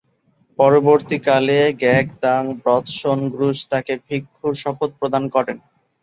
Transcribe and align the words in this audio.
পরবর্তীকালে 0.59 1.57
ঙ্গাগ-দ্বাং-ব্রত্সোন-'গ্রুস 1.73 3.59
তাকে 3.71 3.93
ভিক্ষুর 4.05 4.53
শপথ 4.63 4.89
প্রদান 4.99 5.23
করেন। 5.35 5.57